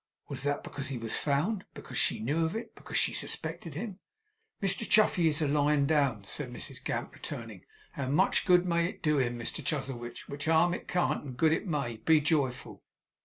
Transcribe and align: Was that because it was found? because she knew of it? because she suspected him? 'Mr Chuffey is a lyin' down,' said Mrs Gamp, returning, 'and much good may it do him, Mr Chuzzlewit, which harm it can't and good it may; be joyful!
Was 0.29 0.41
that 0.41 0.63
because 0.63 0.89
it 0.89 0.99
was 0.99 1.15
found? 1.15 1.63
because 1.75 1.99
she 1.99 2.19
knew 2.21 2.43
of 2.43 2.55
it? 2.55 2.73
because 2.73 2.97
she 2.97 3.13
suspected 3.13 3.75
him? 3.75 3.99
'Mr 4.59 4.89
Chuffey 4.89 5.27
is 5.27 5.43
a 5.43 5.47
lyin' 5.47 5.85
down,' 5.85 6.23
said 6.25 6.51
Mrs 6.51 6.83
Gamp, 6.83 7.13
returning, 7.13 7.65
'and 7.95 8.15
much 8.15 8.47
good 8.47 8.65
may 8.65 8.87
it 8.87 9.03
do 9.03 9.19
him, 9.19 9.37
Mr 9.37 9.63
Chuzzlewit, 9.63 10.27
which 10.27 10.45
harm 10.45 10.73
it 10.73 10.87
can't 10.87 11.23
and 11.23 11.37
good 11.37 11.51
it 11.53 11.67
may; 11.67 11.97
be 11.97 12.19
joyful! 12.19 12.83